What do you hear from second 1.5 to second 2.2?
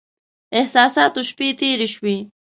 تېرې شوې.